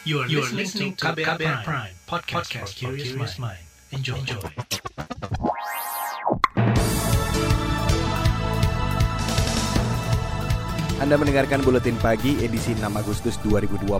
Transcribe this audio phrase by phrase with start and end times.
[0.00, 3.60] You are, you are listening to KBR, KBR Prime, Prime podcast, podcast for curious mind.
[3.92, 4.16] Enjoy.
[4.16, 4.40] Enjoy.
[11.04, 13.92] Anda mendengarkan Buletin Pagi edisi 6 Agustus 2021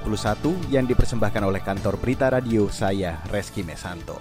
[0.73, 4.17] yang dipersembahkan oleh kantor Berita Radio saya, Reski Mesanto.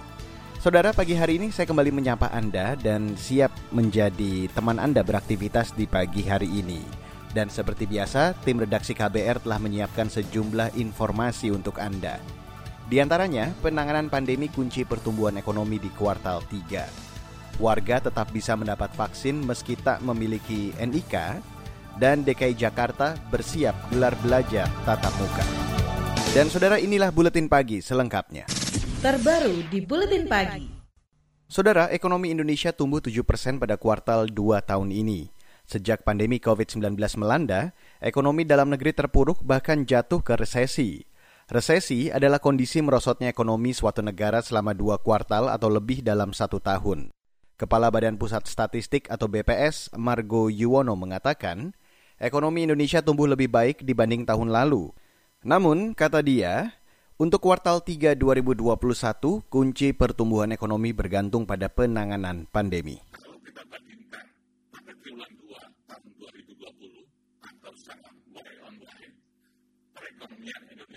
[0.60, 5.88] Saudara, pagi hari ini saya kembali menyapa Anda dan siap menjadi teman Anda beraktivitas di
[5.88, 6.99] pagi hari ini.
[7.30, 12.18] Dan seperti biasa, tim redaksi KBR telah menyiapkan sejumlah informasi untuk Anda.
[12.90, 17.62] Di antaranya, penanganan pandemi kunci pertumbuhan ekonomi di kuartal 3.
[17.62, 21.14] Warga tetap bisa mendapat vaksin meski tak memiliki NIK,
[22.02, 25.44] dan DKI Jakarta bersiap gelar belajar tatap muka.
[26.34, 28.46] Dan saudara inilah Buletin Pagi selengkapnya.
[29.04, 30.66] Terbaru di Buletin Pagi.
[31.50, 35.39] Saudara, ekonomi Indonesia tumbuh 7% pada kuartal 2 tahun ini.
[35.70, 37.70] Sejak pandemi COVID-19 melanda,
[38.02, 41.06] ekonomi dalam negeri terpuruk bahkan jatuh ke resesi.
[41.46, 47.14] Resesi adalah kondisi merosotnya ekonomi suatu negara selama dua kuartal atau lebih dalam satu tahun.
[47.54, 51.70] Kepala Badan Pusat Statistik atau BPS, Margo Yuwono mengatakan,
[52.18, 54.90] ekonomi Indonesia tumbuh lebih baik dibanding tahun lalu.
[55.46, 56.74] Namun, kata dia,
[57.14, 62.98] untuk kuartal 3 2021, kunci pertumbuhan ekonomi bergantung pada penanganan pandemi.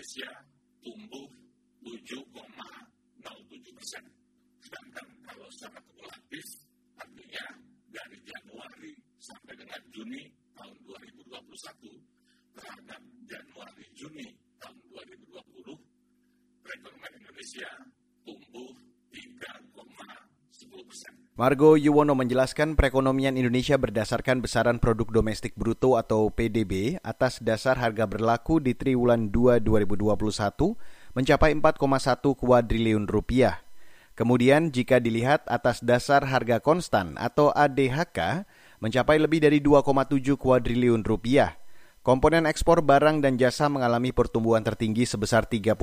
[0.04, 0.36] Indonesia
[0.84, 1.26] tumbuh
[1.80, 4.04] 7,07 persen.
[4.60, 6.46] Sedangkan kalau secara kumulatif,
[7.00, 7.46] artinya
[7.88, 12.04] dari Januari sampai dengan Juni tahun 2021
[12.52, 14.28] terhadap Januari Juni
[14.60, 15.72] tahun 2020,
[16.62, 17.70] perekonomian Indonesia
[18.28, 18.70] tumbuh
[19.08, 21.23] 3,10 persen.
[21.34, 28.06] Margo Yuwono menjelaskan perekonomian Indonesia berdasarkan besaran produk domestik bruto atau PDB atas dasar harga
[28.06, 30.14] berlaku di triwulan 2 2021
[31.18, 33.66] mencapai 4,1 kuadriliun rupiah.
[34.14, 38.46] Kemudian jika dilihat atas dasar harga konstan atau ADHK
[38.78, 41.58] mencapai lebih dari 2,7 kuadriliun rupiah.
[42.06, 45.82] Komponen ekspor barang dan jasa mengalami pertumbuhan tertinggi sebesar 31,78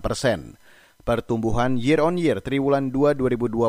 [0.00, 0.56] persen.
[1.10, 3.66] Pertumbuhan year on year triwulan 2 2021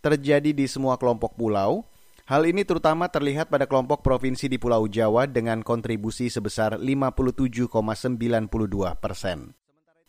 [0.00, 1.84] terjadi di semua kelompok pulau.
[2.24, 7.68] Hal ini terutama terlihat pada kelompok provinsi di Pulau Jawa dengan kontribusi sebesar 57,92
[8.96, 9.52] persen.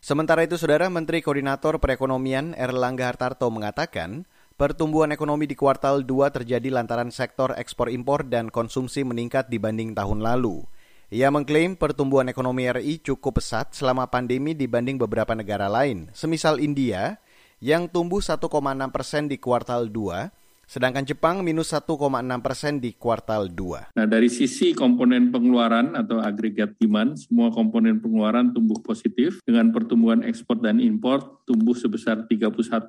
[0.00, 4.24] Sementara itu, Saudara Menteri Koordinator Perekonomian Erlangga Hartarto mengatakan,
[4.56, 10.24] pertumbuhan ekonomi di kuartal 2 terjadi lantaran sektor ekspor impor dan konsumsi meningkat dibanding tahun
[10.24, 10.64] lalu.
[11.12, 17.20] Ia mengklaim pertumbuhan ekonomi RI cukup pesat selama pandemi dibanding beberapa negara lain, semisal India
[17.60, 18.40] yang tumbuh 1,6
[18.88, 20.41] persen di kuartal 2
[20.72, 22.00] sedangkan Jepang minus 1,6
[22.40, 23.92] persen di kuartal 2.
[23.92, 30.24] Nah dari sisi komponen pengeluaran atau agregat demand, semua komponen pengeluaran tumbuh positif dengan pertumbuhan
[30.24, 32.88] ekspor dan impor tumbuh sebesar 31,78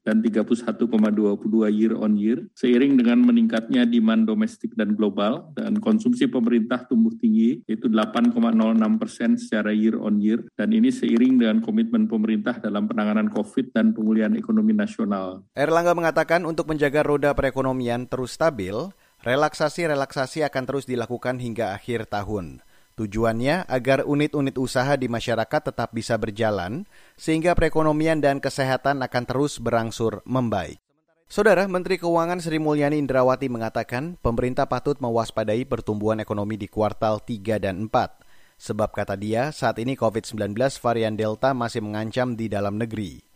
[0.00, 0.88] dan 31,22
[1.68, 7.60] year on year, seiring dengan meningkatnya demand domestik dan global, dan konsumsi pemerintah tumbuh tinggi,
[7.68, 8.32] yaitu 8,06
[8.96, 13.92] persen secara year on year, dan ini seiring dengan komitmen pemerintah dalam penanganan COVID dan
[13.92, 15.44] pemulihan ekonomi nasional.
[15.52, 18.74] Erlangga mengatakan untuk menjaga roda perekonomian terus stabil,
[19.24, 22.60] relaksasi-relaksasi akan terus dilakukan hingga akhir tahun.
[22.98, 26.82] Tujuannya agar unit-unit usaha di masyarakat tetap bisa berjalan,
[27.14, 30.82] sehingga perekonomian dan kesehatan akan terus berangsur membaik.
[31.30, 37.62] Saudara Menteri Keuangan Sri Mulyani Indrawati mengatakan pemerintah patut mewaspadai pertumbuhan ekonomi di kuartal 3
[37.62, 38.58] dan 4.
[38.58, 43.27] Sebab kata dia, saat ini COVID-19 varian Delta masih mengancam di dalam negeri.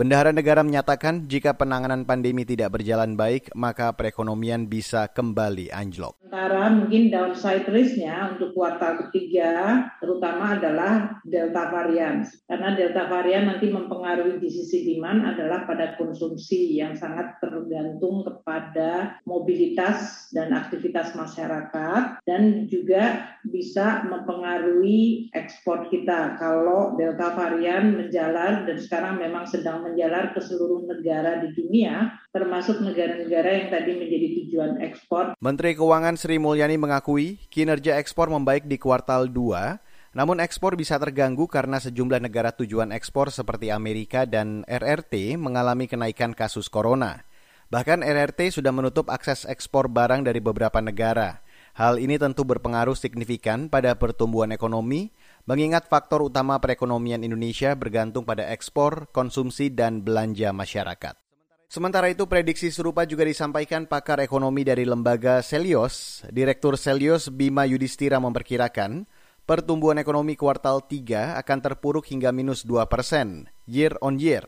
[0.00, 6.16] Bendahara negara menyatakan jika penanganan pandemi tidak berjalan baik, maka perekonomian bisa kembali anjlok.
[6.24, 12.24] Sementara mungkin downside risk-nya untuk kuartal ketiga terutama adalah delta varian.
[12.48, 19.20] Karena delta varian nanti mempengaruhi di sisi demand adalah pada konsumsi yang sangat tergantung kepada
[19.28, 28.80] mobilitas dan aktivitas masyarakat dan juga bisa mempengaruhi ekspor kita kalau delta varian menjalar dan
[28.80, 34.72] sekarang memang sedang menjalar ke seluruh negara di dunia, termasuk negara-negara yang tadi menjadi tujuan
[34.86, 35.34] ekspor.
[35.42, 41.46] Menteri Keuangan Sri Mulyani mengakui kinerja ekspor membaik di kuartal 2, namun ekspor bisa terganggu
[41.46, 47.22] karena sejumlah negara tujuan ekspor seperti Amerika dan RRT mengalami kenaikan kasus corona.
[47.70, 51.38] Bahkan RRT sudah menutup akses ekspor barang dari beberapa negara.
[51.78, 55.14] Hal ini tentu berpengaruh signifikan pada pertumbuhan ekonomi,
[55.50, 61.18] mengingat faktor utama perekonomian Indonesia bergantung pada ekspor, konsumsi, dan belanja masyarakat.
[61.66, 66.22] Sementara itu, prediksi serupa juga disampaikan pakar ekonomi dari lembaga Selios.
[66.30, 69.10] Direktur Selios Bima Yudhistira memperkirakan
[69.42, 74.46] pertumbuhan ekonomi kuartal 3 akan terpuruk hingga minus 2 persen year on year.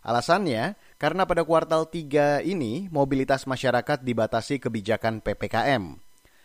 [0.00, 6.00] Alasannya, karena pada kuartal 3 ini mobilitas masyarakat dibatasi kebijakan PPKM.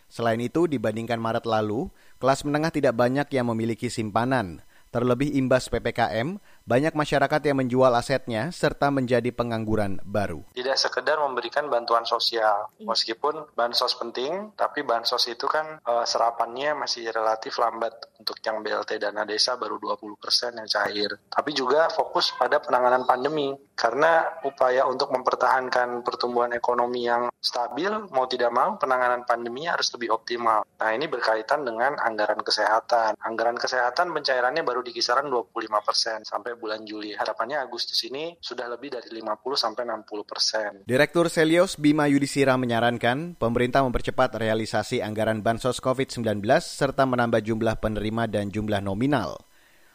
[0.06, 1.90] Selain itu, dibandingkan Maret lalu,
[2.22, 4.62] kelas menengah tidak banyak yang memiliki simpanan.
[4.94, 10.42] Terlebih imbas PPKM, banyak masyarakat yang menjual asetnya serta menjadi pengangguran baru.
[10.50, 12.90] Tidak sekedar memberikan bantuan sosial, iya.
[12.90, 18.98] meskipun bansos penting, tapi bansos itu kan e, serapannya masih relatif lambat untuk yang BLT
[18.98, 21.10] dana desa baru 20% yang cair.
[21.30, 28.26] Tapi juga fokus pada penanganan pandemi, karena upaya untuk mempertahankan pertumbuhan ekonomi yang stabil, mau
[28.26, 30.66] tidak mau penanganan pandeminya harus lebih optimal.
[30.82, 33.14] Nah ini berkaitan dengan anggaran kesehatan.
[33.22, 37.12] Anggaran kesehatan pencairannya baru di kisaran 25% sampai bulan Juli.
[37.12, 39.22] Harapannya Agustus ini sudah lebih dari 50
[39.54, 40.70] sampai 60 persen.
[40.88, 48.26] Direktur Selios Bima Yudhistira menyarankan pemerintah mempercepat realisasi anggaran bansos COVID-19 serta menambah jumlah penerima
[48.26, 49.46] dan jumlah nominal.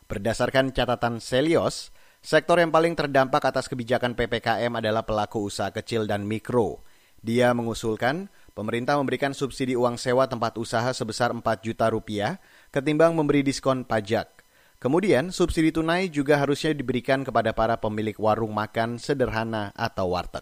[0.05, 6.27] Berdasarkan catatan Selios, sektor yang paling terdampak atas kebijakan PPKM adalah pelaku usaha kecil dan
[6.27, 6.83] mikro.
[7.21, 12.41] Dia mengusulkan pemerintah memberikan subsidi uang sewa tempat usaha sebesar 4 juta rupiah
[12.73, 14.40] ketimbang memberi diskon pajak.
[14.81, 20.41] Kemudian, subsidi tunai juga harusnya diberikan kepada para pemilik warung makan sederhana atau warteg.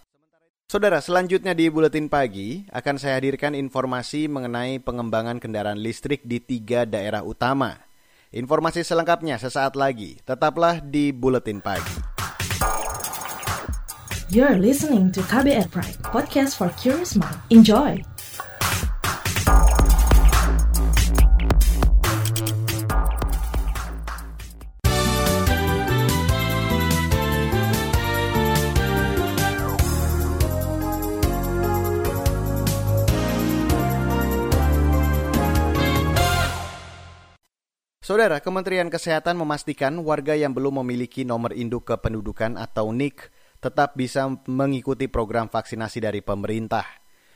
[0.72, 6.88] Saudara, selanjutnya di Buletin Pagi akan saya hadirkan informasi mengenai pengembangan kendaraan listrik di tiga
[6.88, 7.84] daerah utama.
[8.32, 10.24] Informasi selengkapnya sesaat lagi.
[10.24, 12.00] Tetaplah di Buletin Pagi.
[14.32, 17.44] You're listening to KBR Pride, podcast for curious mind.
[17.52, 18.00] Enjoy!
[38.10, 43.30] Saudara, Kementerian Kesehatan memastikan warga yang belum memiliki nomor induk kependudukan atau NIK
[43.62, 46.90] tetap bisa mengikuti program vaksinasi dari pemerintah.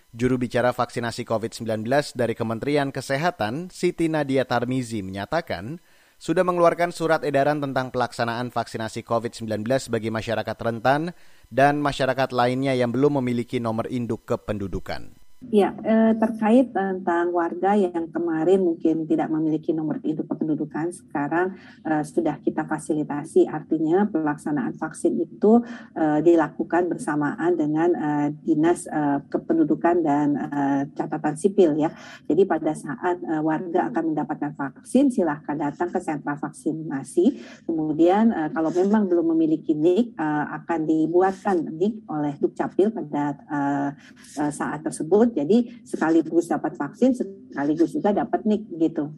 [0.10, 1.86] Juru bicara vaksinasi COVID-19
[2.18, 5.78] dari Kementerian Kesehatan, Siti Nadia Tarmizi, menyatakan
[6.18, 11.14] sudah mengeluarkan surat edaran tentang pelaksanaan vaksinasi COVID-19 bagi masyarakat rentan
[11.54, 15.23] dan masyarakat lainnya yang belum memiliki nomor induk kependudukan.
[15.51, 22.04] Ya, eh, terkait tentang warga yang kemarin mungkin tidak memiliki nomor induk kependudukan, sekarang eh,
[22.07, 23.51] sudah kita fasilitasi.
[23.51, 25.60] Artinya pelaksanaan vaksin itu
[26.00, 31.92] eh, dilakukan bersamaan dengan eh, dinas eh, kependudukan dan eh, catatan sipil ya.
[32.24, 37.25] Jadi pada saat eh, warga akan mendapatkan vaksin, silahkan datang ke sentra vaksinasi.
[37.68, 43.89] Kemudian eh, kalau memang belum memiliki NIK, eh, akan dibuatkan NIK oleh Dukcapil pada eh,
[44.39, 49.12] eh saat tersebut jadi sekaligus dapat vaksin, sekaligus juga dapat nik gitu,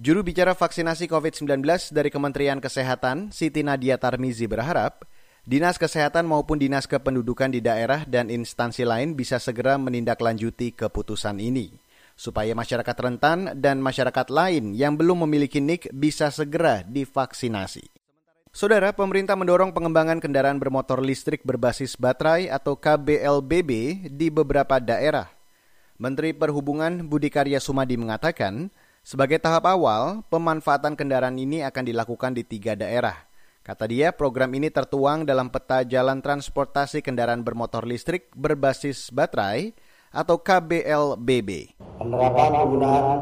[0.00, 1.60] Juru bicara vaksinasi COVID-19
[1.92, 5.04] dari Kementerian Kesehatan, Siti Nadia Tarmizi berharap
[5.44, 11.72] Dinas Kesehatan maupun Dinas Kependudukan di daerah dan instansi lain bisa segera menindaklanjuti keputusan ini,
[12.16, 17.99] supaya masyarakat rentan dan masyarakat lain yang belum memiliki NIK bisa segera divaksinasi.
[18.50, 23.70] Saudara, pemerintah mendorong pengembangan kendaraan bermotor listrik berbasis baterai atau KBLBB
[24.10, 25.30] di beberapa daerah.
[26.02, 28.74] Menteri Perhubungan Budi Karya Sumadi mengatakan,
[29.06, 33.14] sebagai tahap awal, pemanfaatan kendaraan ini akan dilakukan di tiga daerah.
[33.62, 39.78] Kata dia, program ini tertuang dalam peta jalan transportasi kendaraan bermotor listrik berbasis baterai
[40.10, 41.78] atau KBLBB.
[42.02, 43.18] Penerapan penggunaan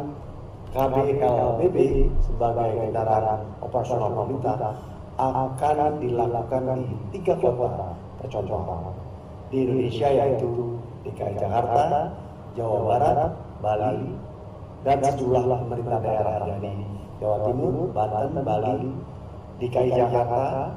[0.72, 1.76] KBLBB
[2.24, 4.56] sebagai kendaraan operasional pemerintah
[5.18, 8.94] akan dilakukan di tiga kota percontohan
[9.50, 12.12] di Indonesia yaitu DKI Jakarta,
[12.54, 14.14] Jawa Barat, Bali,
[14.86, 16.86] dan sejumlah pemerintah daerah yakni
[17.18, 18.88] Jawa Timur, Banten, Bali,
[19.58, 20.74] DKI Jakarta,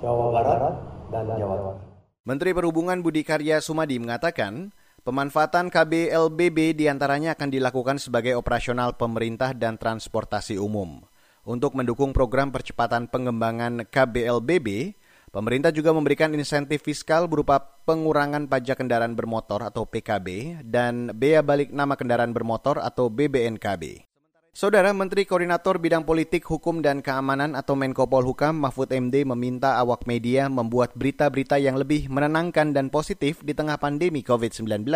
[0.00, 0.74] Jawa Barat,
[1.12, 1.78] dan Jawa Tengah.
[2.24, 4.72] Menteri Perhubungan Budi Karya Sumadi mengatakan,
[5.04, 11.04] pemanfaatan KBLBB di antaranya akan dilakukan sebagai operasional pemerintah dan transportasi umum.
[11.44, 14.96] Untuk mendukung program percepatan pengembangan KBLBB,
[15.28, 21.68] pemerintah juga memberikan insentif fiskal berupa pengurangan pajak kendaraan bermotor atau PKB dan bea balik
[21.68, 24.08] nama kendaraan bermotor atau BBNKB.
[24.56, 30.08] Saudara Menteri Koordinator Bidang Politik, Hukum, dan Keamanan atau Menko Polhukam Mahfud MD meminta awak
[30.08, 34.88] media membuat berita-berita yang lebih menenangkan dan positif di tengah pandemi COVID-19.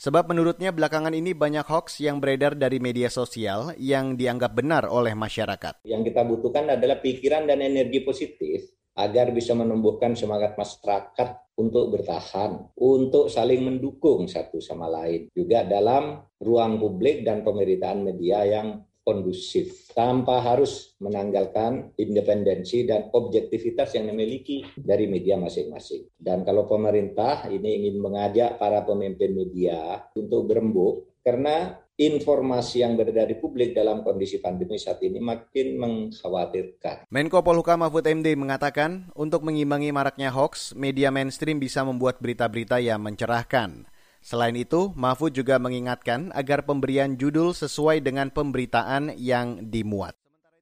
[0.00, 5.12] Sebab menurutnya belakangan ini banyak hoax yang beredar dari media sosial yang dianggap benar oleh
[5.12, 5.84] masyarakat.
[5.84, 8.64] Yang kita butuhkan adalah pikiran dan energi positif
[8.96, 15.28] agar bisa menumbuhkan semangat masyarakat untuk bertahan, untuk saling mendukung satu sama lain.
[15.36, 23.96] Juga dalam ruang publik dan pemberitaan media yang kondusif tanpa harus menanggalkan independensi dan objektivitas
[23.96, 26.06] yang dimiliki dari media masing-masing.
[26.14, 33.28] Dan kalau pemerintah ini ingin mengajak para pemimpin media untuk berembuk karena informasi yang beredar
[33.28, 37.04] di publik dalam kondisi pandemi saat ini makin mengkhawatirkan.
[37.12, 43.04] Menko Polhuka Mahfud MD mengatakan, untuk mengimbangi maraknya hoax, media mainstream bisa membuat berita-berita yang
[43.04, 43.84] mencerahkan.
[44.20, 50.12] Selain itu, Mahfud juga mengingatkan agar pemberian judul sesuai dengan pemberitaan yang dimuat.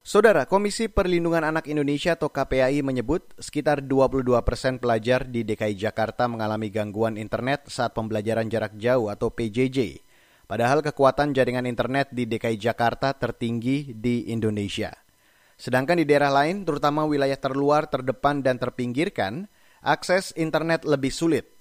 [0.08, 6.24] Saudara, Komisi Perlindungan Anak Indonesia atau KPAI menyebut sekitar 22 persen pelajar di DKI Jakarta
[6.24, 10.00] mengalami gangguan internet saat pembelajaran jarak jauh atau PJJ.
[10.48, 14.96] Padahal kekuatan jaringan internet di DKI Jakarta tertinggi di Indonesia.
[15.60, 19.50] Sedangkan di daerah lain, terutama wilayah terluar, terdepan, dan terpinggirkan,
[19.84, 21.57] akses internet lebih sulit.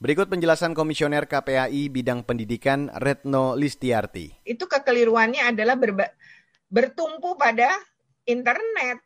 [0.00, 4.32] Berikut penjelasan Komisioner KPAI bidang pendidikan Retno Listiarti.
[4.48, 5.76] Itu kekeliruannya adalah
[6.72, 7.68] bertumpu pada
[8.24, 8.96] internet,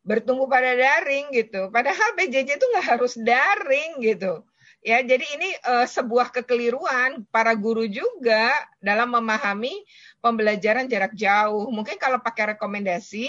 [0.00, 1.68] bertumpu pada daring gitu.
[1.68, 4.40] Padahal PJJ itu nggak harus daring gitu.
[4.80, 8.48] Ya, jadi ini uh, sebuah kekeliruan para guru juga
[8.80, 9.76] dalam memahami
[10.24, 11.68] pembelajaran jarak jauh.
[11.68, 13.28] Mungkin kalau pakai rekomendasi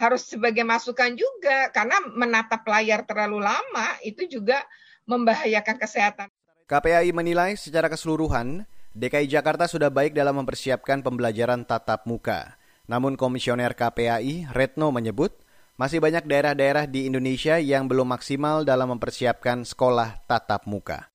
[0.00, 4.64] harus sebagai masukan juga karena menatap layar terlalu lama itu juga
[5.08, 6.28] membahayakan kesehatan.
[6.68, 12.60] KPAI menilai secara keseluruhan DKI Jakarta sudah baik dalam mempersiapkan pembelajaran tatap muka.
[12.84, 15.32] Namun Komisioner KPAI Retno menyebut
[15.80, 21.08] masih banyak daerah-daerah di Indonesia yang belum maksimal dalam mempersiapkan sekolah tatap muka.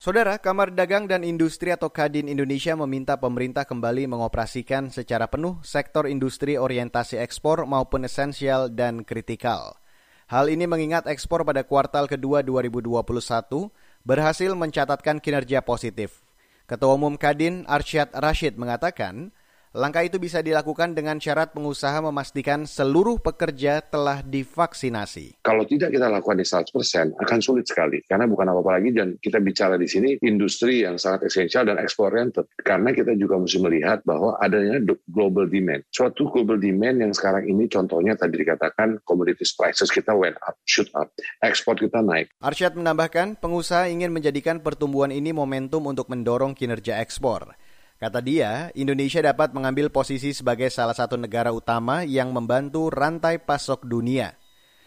[0.00, 6.08] Saudara, Kamar Dagang dan Industri atau Kadin Indonesia meminta pemerintah kembali mengoperasikan secara penuh sektor
[6.08, 9.76] industri orientasi ekspor maupun esensial dan kritikal.
[10.30, 13.02] Hal ini mengingat ekspor pada kuartal kedua 2021
[14.06, 16.22] berhasil mencatatkan kinerja positif.
[16.70, 19.34] Ketua Umum Kadin Arsyad Rashid mengatakan,
[19.70, 25.46] Langkah itu bisa dilakukan dengan syarat pengusaha memastikan seluruh pekerja telah divaksinasi.
[25.46, 29.38] Kalau tidak kita lakukan di 100% akan sulit sekali karena bukan apa-apa lagi dan kita
[29.38, 34.02] bicara di sini industri yang sangat esensial dan ekspor oriented karena kita juga mesti melihat
[34.02, 35.86] bahwa adanya global demand.
[35.94, 40.90] Suatu global demand yang sekarang ini contohnya tadi dikatakan commodities prices kita went up, shoot
[40.98, 41.14] up,
[41.46, 42.26] ekspor kita naik.
[42.42, 47.54] Arsyad menambahkan pengusaha ingin menjadikan pertumbuhan ini momentum untuk mendorong kinerja ekspor.
[48.00, 53.84] Kata dia, Indonesia dapat mengambil posisi sebagai salah satu negara utama yang membantu rantai pasok
[53.84, 54.40] dunia.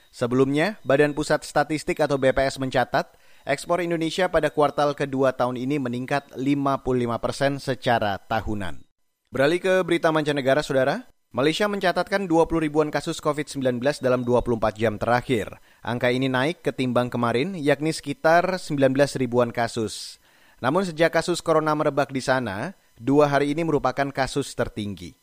[0.09, 3.13] Sebelumnya, Badan Pusat Statistik atau BPS mencatat,
[3.45, 8.81] ekspor Indonesia pada kuartal kedua tahun ini meningkat 55 persen secara tahunan.
[9.29, 11.05] Beralih ke berita mancanegara, Saudara.
[11.37, 15.61] Malaysia mencatatkan 20 ribuan kasus COVID-19 dalam 24 jam terakhir.
[15.85, 18.89] Angka ini naik ketimbang kemarin, yakni sekitar 19
[19.21, 20.17] ribuan kasus.
[20.65, 25.17] Namun sejak kasus corona merebak di sana, dua hari ini merupakan kasus tertinggi.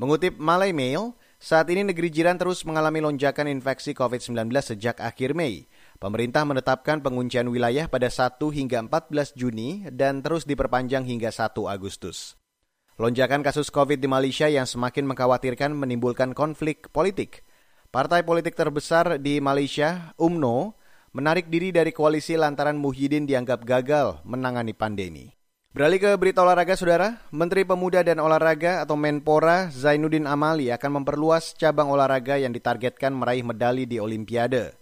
[0.00, 5.68] Mengutip Malay Mail, saat ini negeri jiran terus mengalami lonjakan infeksi COVID-19 sejak akhir Mei.
[6.00, 12.40] Pemerintah menetapkan penguncian wilayah pada 1 hingga 14 Juni dan terus diperpanjang hingga 1 Agustus.
[13.00, 17.44] Lonjakan kasus COVID di Malaysia yang semakin mengkhawatirkan menimbulkan konflik politik.
[17.88, 20.76] Partai politik terbesar di Malaysia, UMNO,
[21.16, 25.39] menarik diri dari koalisi lantaran Muhyiddin dianggap gagal menangani pandemi.
[25.70, 27.22] Beralih ke berita olahraga, Saudara.
[27.30, 33.46] Menteri Pemuda dan Olahraga atau Menpora Zainuddin Amali akan memperluas cabang olahraga yang ditargetkan meraih
[33.46, 34.74] medali di Olimpiade.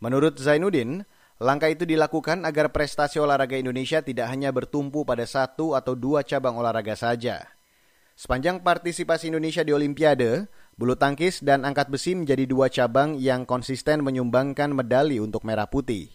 [0.00, 1.04] Menurut Zainuddin,
[1.44, 6.56] langkah itu dilakukan agar prestasi olahraga Indonesia tidak hanya bertumpu pada satu atau dua cabang
[6.56, 7.44] olahraga saja.
[8.16, 14.00] Sepanjang partisipasi Indonesia di Olimpiade, bulu tangkis dan angkat besi menjadi dua cabang yang konsisten
[14.00, 16.08] menyumbangkan medali untuk merah putih.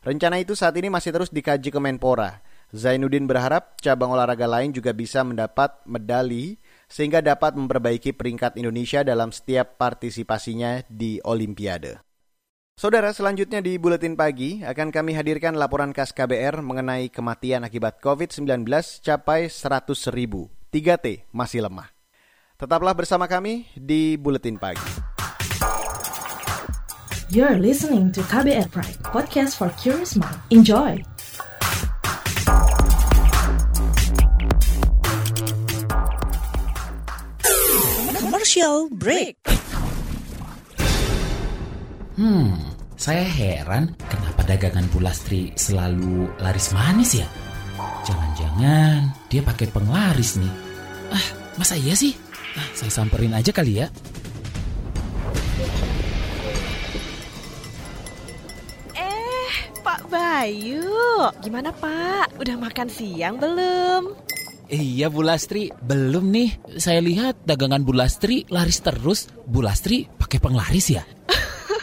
[0.00, 4.90] Rencana itu saat ini masih terus dikaji ke Menpora Zainuddin berharap cabang olahraga lain juga
[4.90, 6.58] bisa mendapat medali
[6.90, 12.02] sehingga dapat memperbaiki peringkat Indonesia dalam setiap partisipasinya di Olimpiade.
[12.76, 18.68] Saudara, selanjutnya di Buletin Pagi akan kami hadirkan laporan khas KBR mengenai kematian akibat COVID-19
[19.00, 20.52] capai 100 ribu.
[20.68, 21.88] 3T masih lemah.
[22.60, 24.84] Tetaplah bersama kami di Buletin Pagi.
[27.32, 30.36] You're listening to KBR Pride, podcast for curious mind.
[30.52, 31.15] Enjoy!
[38.56, 39.36] Commercial break.
[42.16, 42.56] Hmm,
[42.96, 47.28] saya heran kenapa dagangan Pulastri selalu laris manis ya?
[48.08, 50.48] Jangan-jangan dia pakai penglaris nih.
[51.12, 51.26] Ah,
[51.60, 52.16] masa iya sih?
[52.56, 53.92] Ah, saya samperin aja kali ya.
[58.96, 59.52] Eh,
[59.84, 62.40] Pak Bayu, gimana Pak?
[62.40, 64.25] Udah makan siang belum?
[64.66, 66.50] Iya Bu Lastri, belum nih.
[66.82, 69.30] Saya lihat dagangan Bu Lastri laris terus.
[69.46, 71.06] Bu Lastri pakai penglaris ya?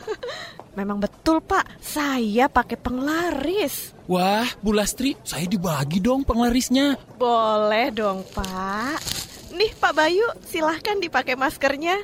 [0.80, 3.96] Memang betul Pak, saya pakai penglaris.
[4.12, 7.00] Wah, Bu Lastri, saya dibagi dong penglarisnya.
[7.16, 9.00] Boleh dong Pak.
[9.56, 12.04] Nih Pak Bayu, silahkan dipakai maskernya.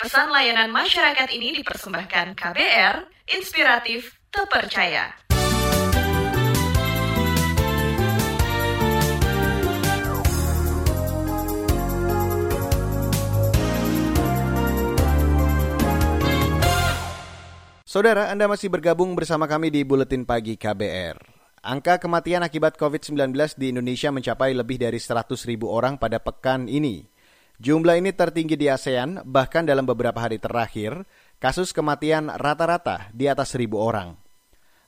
[0.00, 3.04] Pesan layanan masyarakat ini dipersembahkan KBR,
[3.36, 5.12] inspiratif, terpercaya.
[17.84, 21.20] Saudara, Anda masih bergabung bersama kami di Buletin Pagi KBR.
[21.60, 27.19] Angka kematian akibat COVID-19 di Indonesia mencapai lebih dari 100 ribu orang pada pekan ini.
[27.60, 31.04] Jumlah ini tertinggi di ASEAN, bahkan dalam beberapa hari terakhir,
[31.36, 34.16] kasus kematian rata-rata di atas seribu orang.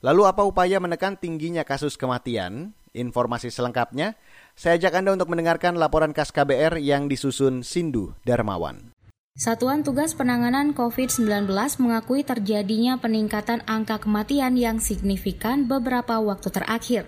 [0.00, 2.72] Lalu apa upaya menekan tingginya kasus kematian?
[2.96, 4.16] Informasi selengkapnya,
[4.56, 8.96] saya ajak Anda untuk mendengarkan laporan khas KBR yang disusun Sindu Darmawan.
[9.36, 17.04] Satuan Tugas Penanganan COVID-19 mengakui terjadinya peningkatan angka kematian yang signifikan beberapa waktu terakhir.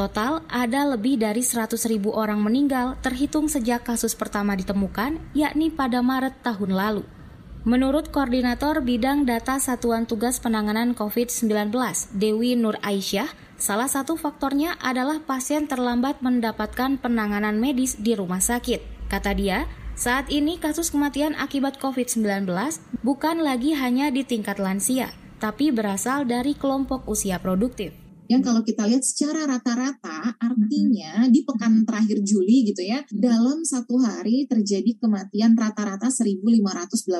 [0.00, 6.00] Total ada lebih dari 100 ribu orang meninggal terhitung sejak kasus pertama ditemukan, yakni pada
[6.00, 7.04] Maret tahun lalu.
[7.68, 11.68] Menurut Koordinator Bidang Data Satuan Tugas Penanganan COVID-19,
[12.16, 13.28] Dewi Nur Aisyah,
[13.60, 19.12] salah satu faktornya adalah pasien terlambat mendapatkan penanganan medis di rumah sakit.
[19.12, 19.68] Kata dia,
[20.00, 22.48] saat ini kasus kematian akibat COVID-19
[23.04, 25.12] bukan lagi hanya di tingkat lansia,
[25.44, 27.99] tapi berasal dari kelompok usia produktif
[28.30, 33.98] yang kalau kita lihat secara rata-rata artinya di pekan terakhir Juli gitu ya dalam satu
[33.98, 37.10] hari terjadi kematian rata-rata 1582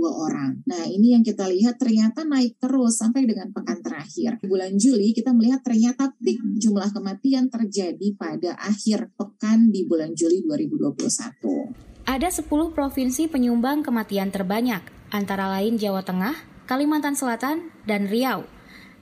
[0.00, 0.64] orang.
[0.64, 4.40] Nah ini yang kita lihat ternyata naik terus sampai dengan pekan terakhir.
[4.48, 10.40] Bulan Juli kita melihat ternyata peak jumlah kematian terjadi pada akhir pekan di bulan Juli
[10.48, 12.08] 2021.
[12.08, 14.80] Ada 10 provinsi penyumbang kematian terbanyak,
[15.12, 18.55] antara lain Jawa Tengah, Kalimantan Selatan, dan Riau.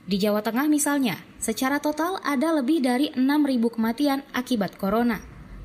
[0.04, 5.16] Di Jawa Tengah misalnya, secara total ada lebih dari 6.000 kematian akibat corona.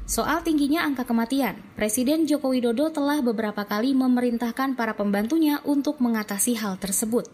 [0.07, 6.55] Soal tingginya angka kematian, Presiden Joko Widodo telah beberapa kali memerintahkan para pembantunya untuk mengatasi
[6.55, 7.27] hal tersebut.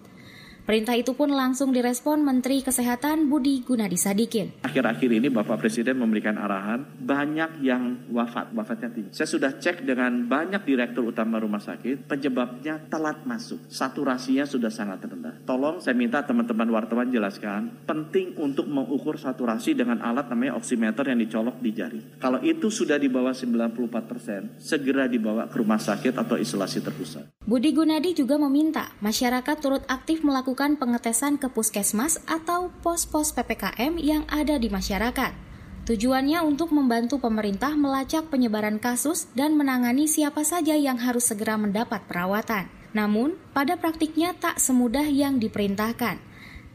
[0.66, 4.66] Perintah itu pun langsung direspon Menteri Kesehatan Budi Gunadi Sadikin.
[4.66, 9.14] Akhir-akhir ini Bapak Presiden memberikan arahan banyak yang wafat, wafatnya tinggi.
[9.14, 13.62] Saya sudah cek dengan banyak direktur utama rumah sakit, penyebabnya telat masuk.
[13.70, 15.46] Saturasinya sudah sangat rendah.
[15.46, 21.22] Tolong saya minta teman-teman wartawan jelaskan, penting untuk mengukur saturasi dengan alat namanya oximeter yang
[21.22, 22.02] dicolok di jari.
[22.18, 27.38] Kalau itu sudah di bawah 94%, segera dibawa ke rumah sakit atau isolasi terpusat.
[27.46, 34.00] Budi Gunadi juga meminta masyarakat turut aktif melakukan melakukan pengetesan ke puskesmas atau pos-pos PPKM
[34.00, 35.36] yang ada di masyarakat.
[35.84, 42.08] Tujuannya untuk membantu pemerintah melacak penyebaran kasus dan menangani siapa saja yang harus segera mendapat
[42.08, 42.72] perawatan.
[42.96, 46.24] Namun, pada praktiknya tak semudah yang diperintahkan.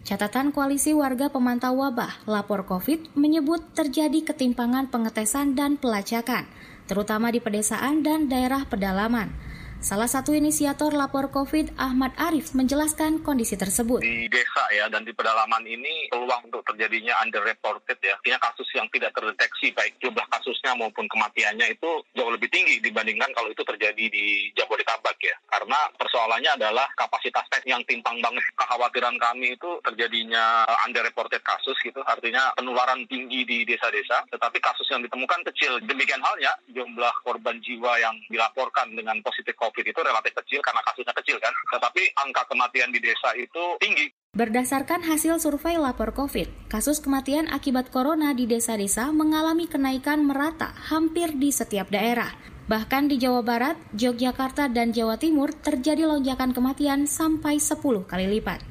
[0.05, 6.45] Catatan Koalisi Warga Pemantau Wabah, Lapor COVID, menyebut terjadi ketimpangan pengetesan dan pelacakan,
[6.85, 9.33] terutama di pedesaan dan daerah pedalaman.
[9.81, 14.05] Salah satu inisiator lapor COVID, Ahmad Arif, menjelaskan kondisi tersebut.
[14.05, 18.85] Di desa ya dan di pedalaman ini peluang untuk terjadinya underreported ya, artinya kasus yang
[18.93, 24.05] tidak terdeteksi baik jumlah kasusnya maupun kematiannya itu jauh lebih tinggi dibandingkan kalau itu terjadi
[24.13, 25.37] di Jabodetabek ya.
[25.49, 28.45] Karena persoalannya adalah kapasitas tes yang timpang banget.
[28.61, 35.01] Kekhawatiran kami itu terjadinya underreported kasus gitu, artinya penularan tinggi di desa-desa, tetapi kasus yang
[35.01, 35.81] ditemukan kecil.
[35.89, 40.83] Demikian halnya jumlah korban jiwa yang dilaporkan dengan positif COVID COVID itu relatif kecil karena
[40.83, 41.55] kasusnya kecil kan.
[41.71, 44.11] Tetapi angka kematian di desa itu tinggi.
[44.35, 51.31] Berdasarkan hasil survei lapor COVID, kasus kematian akibat corona di desa-desa mengalami kenaikan merata hampir
[51.39, 52.35] di setiap daerah.
[52.67, 58.63] Bahkan di Jawa Barat, Yogyakarta, dan Jawa Timur terjadi lonjakan kematian sampai 10 kali lipat.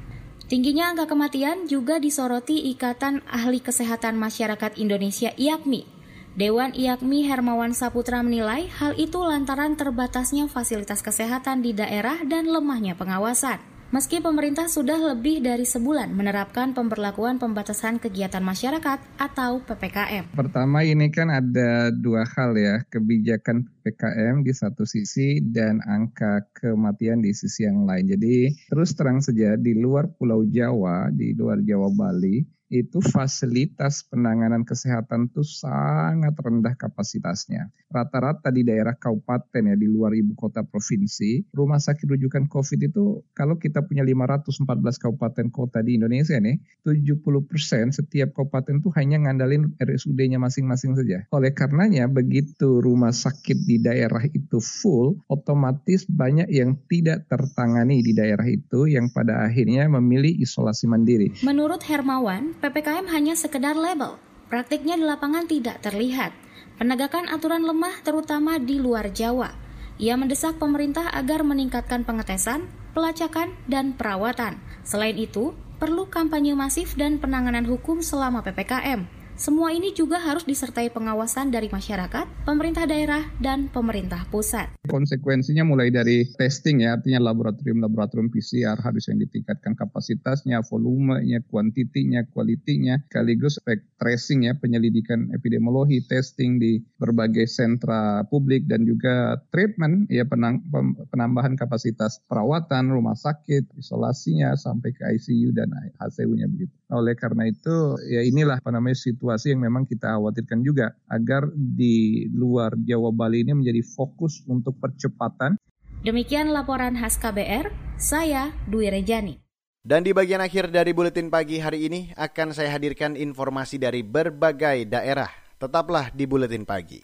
[0.52, 5.99] Tingginya angka kematian juga disoroti Ikatan Ahli Kesehatan Masyarakat Indonesia IAKMI
[6.40, 12.96] Dewan IAKMI Hermawan Saputra menilai hal itu lantaran terbatasnya fasilitas kesehatan di daerah dan lemahnya
[12.96, 13.60] pengawasan.
[13.92, 20.32] Meski pemerintah sudah lebih dari sebulan menerapkan pemberlakuan pembatasan kegiatan masyarakat atau PPKM.
[20.32, 27.20] Pertama ini kan ada dua hal ya, kebijakan PPKM di satu sisi dan angka kematian
[27.20, 28.16] di sisi yang lain.
[28.16, 34.62] Jadi terus terang saja di luar Pulau Jawa, di luar Jawa Bali, itu fasilitas penanganan
[34.62, 37.74] kesehatan itu sangat rendah kapasitasnya.
[37.90, 43.26] Rata-rata di daerah kabupaten ya di luar ibu kota provinsi, rumah sakit rujukan COVID itu
[43.34, 44.62] kalau kita punya 514
[45.02, 51.26] kabupaten kota di Indonesia nih, 70% setiap kabupaten itu hanya ngandalin RSUD-nya masing-masing saja.
[51.34, 58.14] Oleh karenanya begitu rumah sakit di daerah itu full, otomatis banyak yang tidak tertangani di
[58.14, 61.34] daerah itu yang pada akhirnya memilih isolasi mandiri.
[61.42, 64.20] Menurut Hermawan, PPKM hanya sekedar label.
[64.52, 66.36] Praktiknya di lapangan tidak terlihat.
[66.76, 69.56] Penegakan aturan lemah terutama di luar Jawa.
[69.96, 74.60] Ia mendesak pemerintah agar meningkatkan pengetesan, pelacakan, dan perawatan.
[74.84, 79.19] Selain itu, perlu kampanye masif dan penanganan hukum selama PPKM.
[79.40, 84.68] Semua ini juga harus disertai pengawasan dari masyarakat, pemerintah daerah, dan pemerintah pusat.
[84.84, 93.00] Konsekuensinya mulai dari testing ya, artinya laboratorium-laboratorium PCR harus yang ditingkatkan kapasitasnya, volumenya, kuantitinya, kualitinya,
[93.08, 93.56] sekaligus
[93.96, 102.20] tracing ya, penyelidikan epidemiologi, testing di berbagai sentra publik dan juga treatment ya penambahan kapasitas
[102.28, 106.76] perawatan, rumah sakit, isolasinya sampai ke ICU dan HCU-nya begitu.
[106.92, 111.46] Oleh karena itu ya inilah apa namanya situasi situasi yang memang kita khawatirkan juga agar
[111.54, 115.54] di luar Jawa Bali ini menjadi fokus untuk percepatan.
[116.02, 119.38] Demikian laporan khas KBR, saya Dwi Rejani.
[119.86, 124.90] Dan di bagian akhir dari buletin pagi hari ini akan saya hadirkan informasi dari berbagai
[124.90, 125.30] daerah.
[125.62, 126.98] Tetaplah di buletin pagi.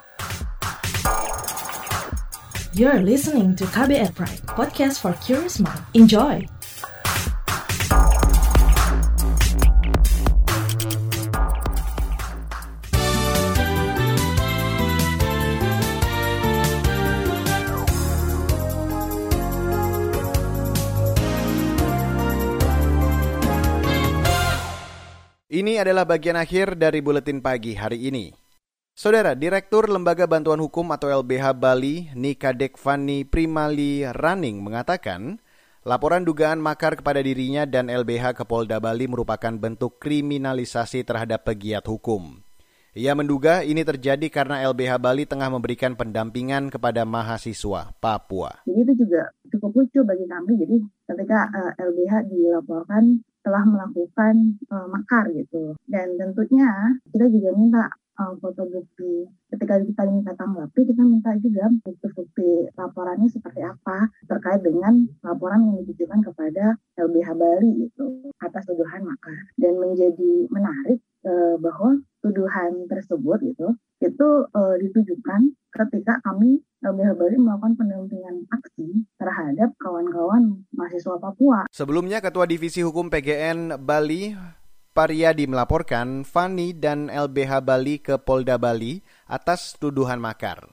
[2.74, 5.80] You're listening to KBR Pride, podcast for curious mind.
[5.94, 6.55] Enjoy.
[25.66, 28.30] Ini adalah bagian akhir dari buletin pagi hari ini.
[28.94, 35.42] Saudara, Direktur Lembaga Bantuan Hukum atau LBH Bali, Nika Dekvani Primali Running mengatakan,
[35.82, 41.82] laporan dugaan makar kepada dirinya dan LBH ke Polda Bali merupakan bentuk kriminalisasi terhadap pegiat
[41.90, 42.46] hukum.
[42.94, 48.62] Ia menduga ini terjadi karena LBH Bali tengah memberikan pendampingan kepada mahasiswa Papua.
[48.70, 50.62] Jadi itu juga cukup lucu bagi kami.
[50.62, 50.76] Jadi
[51.10, 55.78] ketika uh, eh, LBH dilaporkan telah melakukan uh, makar gitu.
[55.86, 57.86] Dan tentunya kita juga minta
[58.18, 59.30] uh, foto bukti.
[59.54, 65.76] Ketika kita minta tanggapi, kita minta juga bukti-bukti laporannya seperti apa terkait dengan laporan yang
[65.86, 68.06] ditujukan kepada LBH Bali itu
[68.42, 69.38] atas tuduhan makar.
[69.54, 75.40] Dan menjadi menarik uh, bahwa tuduhan tersebut gitu itu uh, ditujukan
[75.72, 81.68] ketika kami LBH Bali melakukan pendampingan aksi terhadap kawan-kawan mahasiswa Papua.
[81.72, 84.36] Sebelumnya Ketua Divisi Hukum PGN Bali
[84.96, 90.72] Pariyadi melaporkan Fani dan LBH Bali ke Polda Bali atas tuduhan makar.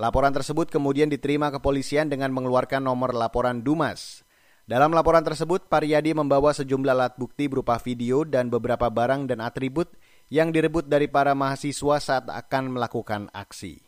[0.00, 4.24] Laporan tersebut kemudian diterima kepolisian dengan mengeluarkan nomor laporan Dumas.
[4.68, 9.92] Dalam laporan tersebut, Pariyadi membawa sejumlah alat bukti berupa video dan beberapa barang dan atribut
[10.28, 13.80] yang direbut dari para mahasiswa saat akan melakukan aksi.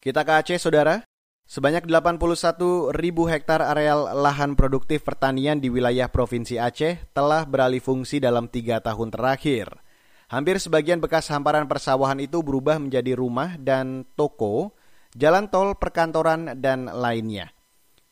[0.00, 1.04] Kita ke Aceh, Saudara.
[1.50, 8.22] Sebanyak 81 ribu hektar areal lahan produktif pertanian di wilayah Provinsi Aceh telah beralih fungsi
[8.22, 9.82] dalam tiga tahun terakhir.
[10.30, 14.78] Hampir sebagian bekas hamparan persawahan itu berubah menjadi rumah dan toko,
[15.18, 17.50] jalan tol, perkantoran, dan lainnya.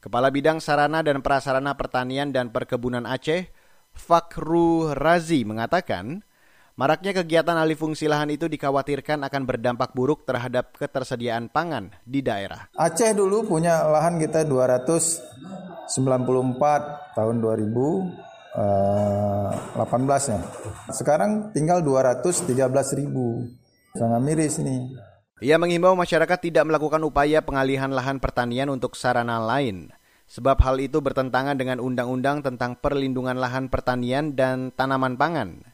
[0.03, 3.47] Kepala Bidang Sarana dan Prasarana Pertanian dan Perkebunan Aceh,
[3.95, 6.27] Fakru Razi mengatakan,
[6.79, 12.71] Maraknya kegiatan alih fungsi lahan itu dikhawatirkan akan berdampak buruk terhadap ketersediaan pangan di daerah.
[12.79, 15.91] Aceh dulu punya lahan kita 294
[17.19, 18.15] tahun 2018
[20.31, 20.39] ya.
[20.95, 22.47] Sekarang tinggal 213
[22.95, 23.51] ribu.
[23.99, 24.95] Sangat miris ini.
[25.43, 29.91] Ia mengimbau masyarakat tidak melakukan upaya pengalihan lahan pertanian untuk sarana lain.
[30.31, 35.68] Sebab hal itu bertentangan dengan undang-undang tentang perlindungan lahan pertanian dan tanaman pangan.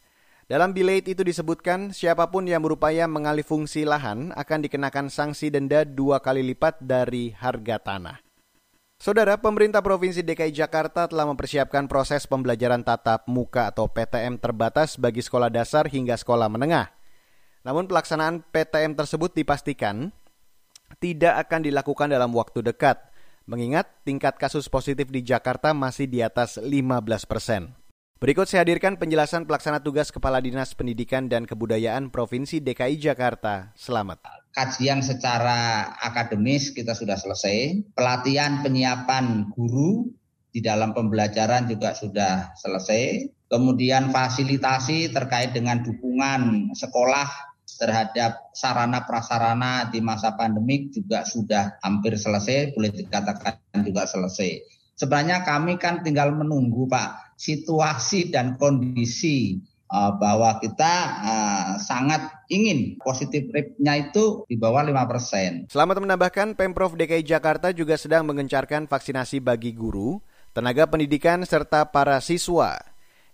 [0.44, 5.88] Dalam bilate itu disebutkan, siapa pun yang berupaya mengalih fungsi lahan akan dikenakan sanksi denda
[5.88, 8.20] dua kali lipat dari harga tanah.
[9.00, 15.24] Saudara, pemerintah Provinsi DKI Jakarta telah mempersiapkan proses pembelajaran tatap muka atau PTM terbatas bagi
[15.24, 16.92] sekolah dasar hingga sekolah menengah.
[17.64, 20.12] Namun pelaksanaan PTM tersebut dipastikan
[21.00, 23.00] tidak akan dilakukan dalam waktu dekat.
[23.48, 27.83] Mengingat tingkat kasus positif di Jakarta masih di atas 15 persen.
[28.22, 33.74] Berikut saya hadirkan penjelasan pelaksana tugas Kepala Dinas Pendidikan dan Kebudayaan Provinsi DKI Jakarta.
[33.74, 34.22] Selamat.
[34.54, 37.90] Kajian secara akademis kita sudah selesai.
[37.90, 40.14] Pelatihan penyiapan guru
[40.54, 43.34] di dalam pembelajaran juga sudah selesai.
[43.50, 47.26] Kemudian fasilitasi terkait dengan dukungan sekolah
[47.82, 54.62] terhadap sarana prasarana di masa pandemik juga sudah hampir selesai, boleh dikatakan juga selesai.
[54.94, 59.58] Sebenarnya kami kan tinggal menunggu Pak situasi dan kondisi
[59.90, 65.70] uh, bahwa kita uh, sangat ingin positif rate-nya itu di bawah 5%.
[65.70, 70.22] Selamat menambahkan, Pemprov DKI Jakarta juga sedang mengencarkan vaksinasi bagi guru,
[70.54, 72.78] tenaga pendidikan, serta para siswa.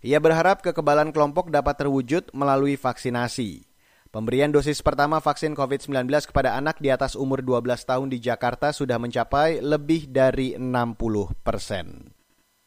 [0.01, 3.70] Ia berharap kekebalan kelompok dapat terwujud melalui vaksinasi.
[4.11, 8.99] Pemberian dosis pertama vaksin COVID-19 kepada anak di atas umur 12 tahun di Jakarta sudah
[8.99, 12.11] mencapai lebih dari 60 persen.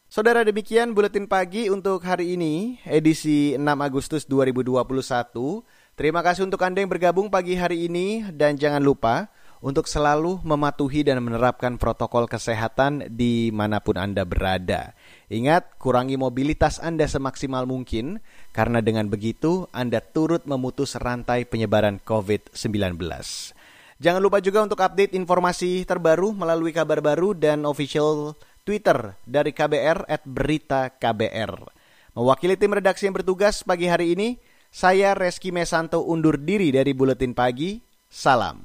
[0.09, 5.61] Saudara demikian buletin pagi untuk hari ini, edisi 6 Agustus 2021.
[5.93, 9.29] Terima kasih untuk Anda yang bergabung pagi hari ini dan jangan lupa
[9.65, 14.93] untuk selalu mematuhi dan menerapkan protokol kesehatan di mana pun Anda berada.
[15.25, 18.21] Ingat, kurangi mobilitas Anda semaksimal mungkin,
[18.53, 22.93] karena dengan begitu Anda turut memutus rantai penyebaran COVID-19.
[23.97, 30.05] Jangan lupa juga untuk update informasi terbaru melalui kabar baru dan official Twitter dari KBR
[30.05, 31.73] at Berita KBR.
[32.13, 34.37] Mewakili tim redaksi yang bertugas pagi hari ini,
[34.69, 37.81] saya Reski Mesanto undur diri dari Buletin Pagi.
[38.05, 38.64] Salam.